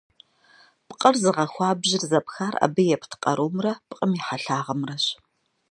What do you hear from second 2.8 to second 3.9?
епт къарумрэ